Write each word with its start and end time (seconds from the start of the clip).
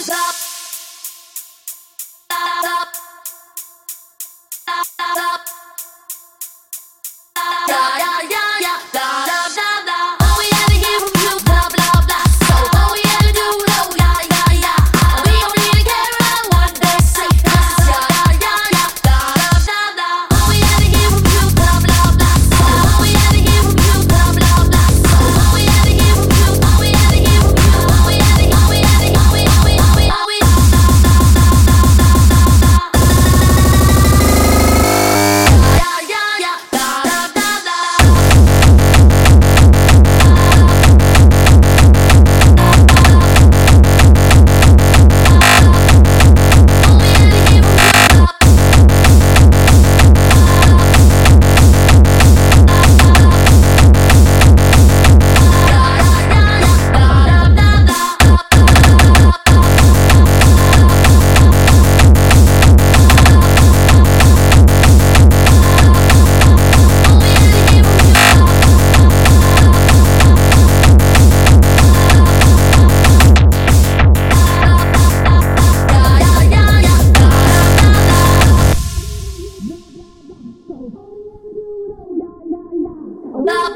stop. 0.00 0.39
Blah 83.40 83.72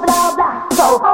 blah 0.00 0.34
blah, 0.34 0.68
so 0.74 1.07